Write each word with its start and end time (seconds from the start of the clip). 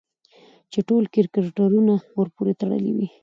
چې 0.71 0.79
ټول 0.87 1.03
کرکټرونه 1.13 1.93
ورپورې 2.19 2.53
تړلي 2.61 2.91
وي 2.97 3.07